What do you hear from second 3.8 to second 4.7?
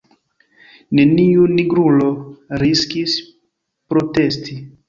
protesti.